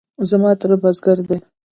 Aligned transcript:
زما 0.29 0.51
تره 0.61 0.75
بزگر 0.83 1.17
دی. 1.27 1.37